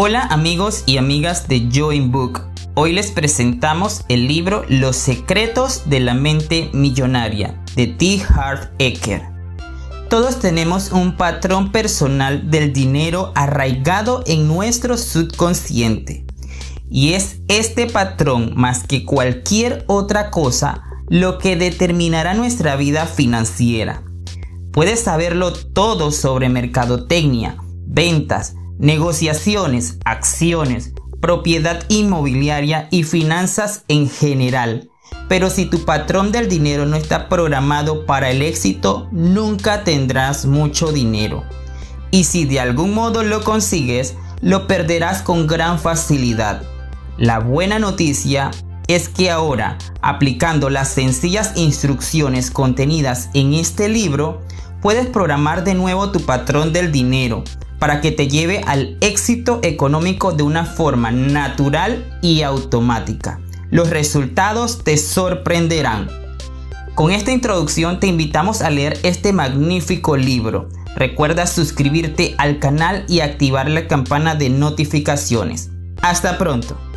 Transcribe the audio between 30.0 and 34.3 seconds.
acciones, propiedad inmobiliaria y finanzas en